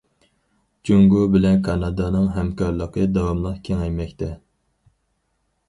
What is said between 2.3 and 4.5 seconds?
ھەمكارلىقى داۋاملىق كېڭەيمەكتە.